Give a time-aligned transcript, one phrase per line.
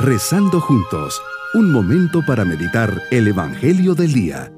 [0.00, 1.20] Rezando juntos,
[1.54, 4.52] un momento para meditar el Evangelio del Día.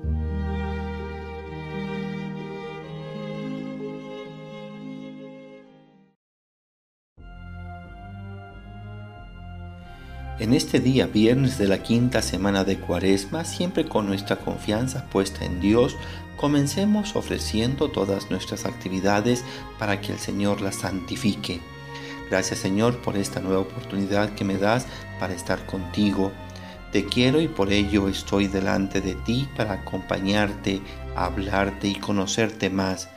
[10.39, 15.47] En este día, viernes de la quinta semana de Cuaresma, siempre con nuestra confianza puesta
[15.47, 15.97] en Dios,
[16.37, 19.43] comencemos ofreciendo todas nuestras actividades
[19.79, 21.63] para que el Señor las santifique.
[22.31, 24.87] Gracias Señor por esta nueva oportunidad que me das
[25.19, 26.31] para estar contigo.
[26.93, 30.81] Te quiero y por ello estoy delante de ti para acompañarte,
[31.17, 33.09] hablarte y conocerte más.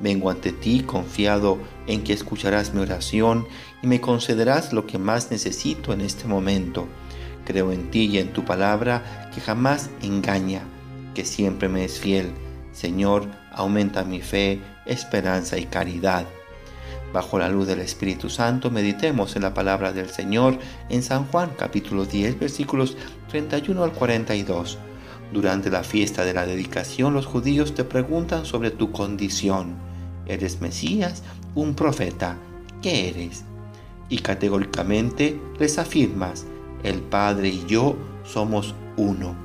[0.00, 3.46] Vengo ante ti confiado en que escucharás mi oración
[3.82, 6.88] y me concederás lo que más necesito en este momento.
[7.44, 10.62] Creo en ti y en tu palabra que jamás engaña,
[11.14, 12.32] que siempre me es fiel.
[12.72, 16.26] Señor, aumenta mi fe, esperanza y caridad.
[17.14, 21.52] Bajo la luz del Espíritu Santo, meditemos en la palabra del Señor en San Juan
[21.56, 22.96] capítulo 10 versículos
[23.28, 24.78] 31 al 42.
[25.32, 29.76] Durante la fiesta de la dedicación los judíos te preguntan sobre tu condición.
[30.26, 31.22] ¿Eres Mesías?
[31.54, 32.36] ¿Un profeta?
[32.82, 33.44] ¿Qué eres?
[34.08, 36.46] Y categóricamente les afirmas,
[36.82, 39.36] el Padre y yo somos uno.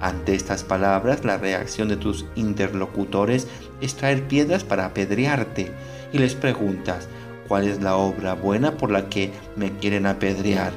[0.00, 3.46] Ante estas palabras, la reacción de tus interlocutores
[3.84, 5.70] es traer piedras para apedrearte
[6.12, 7.06] y les preguntas,
[7.48, 10.72] ¿cuál es la obra buena por la que me quieren apedrear?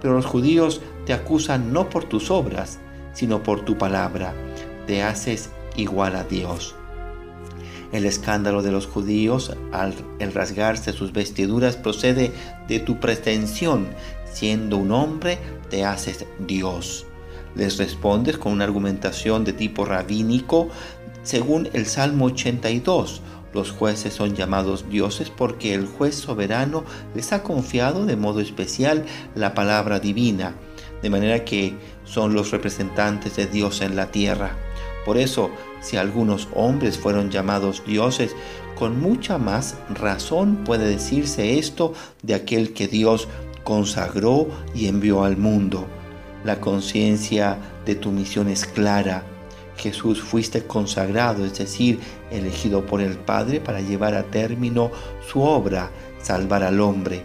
[0.00, 2.78] Pero los judíos te acusan no por tus obras,
[3.12, 4.32] sino por tu palabra.
[4.86, 6.74] Te haces igual a Dios.
[7.92, 9.94] El escándalo de los judíos al
[10.32, 12.32] rasgarse sus vestiduras procede
[12.66, 13.88] de tu pretensión.
[14.30, 17.06] Siendo un hombre, te haces Dios.
[17.54, 20.68] Les respondes con una argumentación de tipo rabínico
[21.28, 23.20] según el Salmo 82.
[23.52, 26.84] Los jueces son llamados dioses porque el juez soberano
[27.14, 30.54] les ha confiado de modo especial la palabra divina,
[31.02, 34.56] de manera que son los representantes de Dios en la tierra.
[35.04, 35.50] Por eso,
[35.82, 38.34] si algunos hombres fueron llamados dioses,
[38.74, 43.28] con mucha más razón puede decirse esto de aquel que Dios
[43.64, 45.86] consagró y envió al mundo.
[46.42, 49.24] La conciencia de tu misión es clara.
[49.78, 52.00] Jesús fuiste consagrado, es decir,
[52.30, 54.90] elegido por el Padre para llevar a término
[55.30, 55.90] su obra,
[56.20, 57.22] salvar al hombre.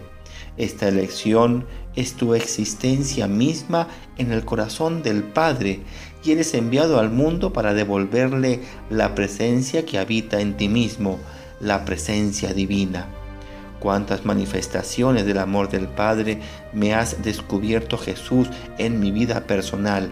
[0.56, 1.66] Esta elección
[1.96, 3.88] es tu existencia misma
[4.18, 5.80] en el corazón del Padre
[6.22, 11.18] y eres enviado al mundo para devolverle la presencia que habita en ti mismo,
[11.60, 13.06] la presencia divina.
[13.80, 16.38] Cuántas manifestaciones del amor del Padre
[16.72, 18.48] me has descubierto Jesús
[18.78, 20.10] en mi vida personal.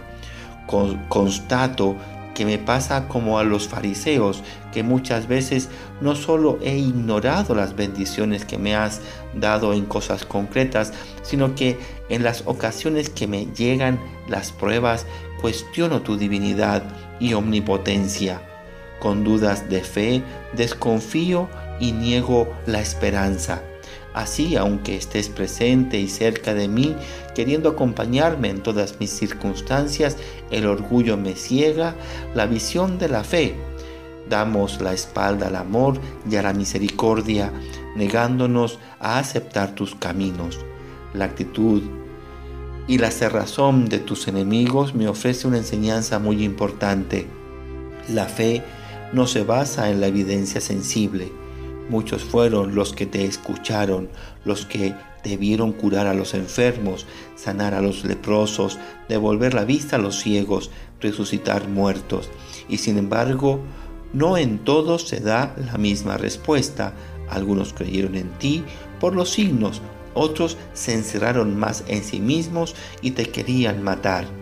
[1.08, 1.96] Constato
[2.42, 4.42] que me pasa como a los fariseos,
[4.72, 5.68] que muchas veces
[6.00, 9.00] no solo he ignorado las bendiciones que me has
[9.32, 10.92] dado en cosas concretas,
[11.22, 15.06] sino que en las ocasiones que me llegan las pruebas,
[15.40, 16.82] cuestiono tu divinidad
[17.20, 18.42] y omnipotencia.
[18.98, 21.48] Con dudas de fe, desconfío
[21.78, 23.62] y niego la esperanza.
[24.14, 26.94] Así, aunque estés presente y cerca de mí,
[27.34, 30.18] queriendo acompañarme en todas mis circunstancias,
[30.50, 31.94] el orgullo me ciega,
[32.34, 33.54] la visión de la fe.
[34.28, 35.98] Damos la espalda al amor
[36.30, 37.52] y a la misericordia,
[37.96, 40.60] negándonos a aceptar tus caminos.
[41.14, 41.82] La actitud
[42.86, 47.26] y la cerrazón de tus enemigos me ofrece una enseñanza muy importante.
[48.08, 48.62] La fe
[49.12, 51.32] no se basa en la evidencia sensible,
[51.92, 54.08] Muchos fueron los que te escucharon,
[54.46, 57.04] los que debieron curar a los enfermos,
[57.36, 58.78] sanar a los leprosos,
[59.10, 60.70] devolver la vista a los ciegos,
[61.02, 62.30] resucitar muertos.
[62.66, 63.60] Y sin embargo,
[64.14, 66.94] no en todos se da la misma respuesta.
[67.28, 68.64] Algunos creyeron en ti
[68.98, 69.82] por los signos,
[70.14, 74.41] otros se encerraron más en sí mismos y te querían matar.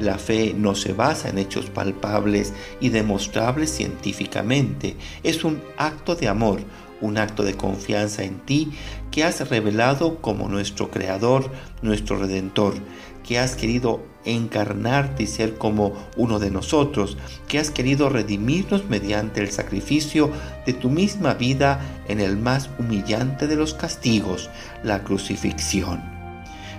[0.00, 4.96] La fe no se basa en hechos palpables y demostrables científicamente.
[5.22, 6.60] Es un acto de amor,
[7.00, 8.72] un acto de confianza en ti
[9.10, 11.50] que has revelado como nuestro Creador,
[11.82, 12.74] nuestro Redentor,
[13.22, 17.16] que has querido encarnarte y ser como uno de nosotros,
[17.48, 20.30] que has querido redimirnos mediante el sacrificio
[20.64, 24.48] de tu misma vida en el más humillante de los castigos,
[24.82, 26.21] la crucifixión.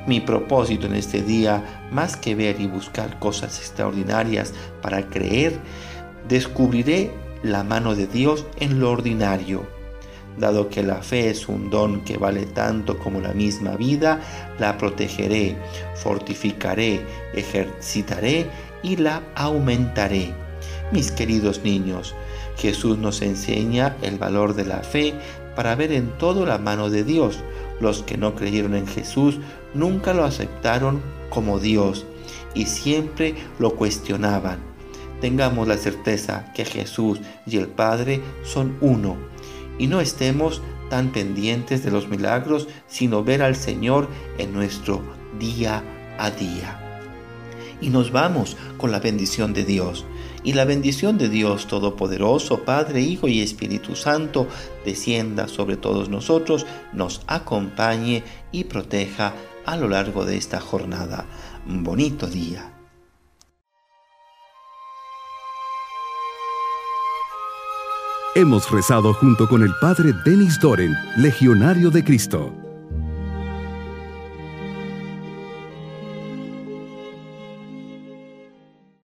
[0.06, 5.60] Mi propósito en este día, más que ver y buscar cosas extraordinarias para creer,
[6.28, 7.12] descubriré
[7.42, 9.66] la mano de Dios en lo ordinario.
[10.38, 14.20] Dado que la fe es un don que vale tanto como la misma vida,
[14.60, 15.56] la protegeré,
[15.96, 18.48] fortificaré, ejercitaré
[18.82, 20.34] y la aumentaré.
[20.92, 22.16] Mis queridos niños,
[22.58, 25.14] Jesús nos enseña el valor de la fe
[25.56, 27.40] para ver en todo la mano de Dios.
[27.80, 29.40] Los que no creyeron en Jesús
[29.74, 32.06] nunca lo aceptaron como Dios
[32.54, 34.60] y siempre lo cuestionaban.
[35.22, 39.18] Tengamos la certeza que Jesús y el Padre son uno
[39.78, 44.08] y no estemos tan pendientes de los milagros, sino ver al Señor
[44.38, 45.02] en nuestro
[45.40, 45.84] día
[46.20, 46.83] a día.
[47.82, 50.06] Y nos vamos con la bendición de Dios.
[50.44, 54.48] Y la bendición de Dios Todopoderoso, Padre, Hijo y Espíritu Santo,
[54.86, 59.34] descienda sobre todos nosotros, nos acompañe y proteja
[59.66, 61.26] a lo largo de esta jornada.
[61.66, 62.74] Bonito día.
[68.36, 72.63] Hemos rezado junto con el Padre Denis Doren, Legionario de Cristo.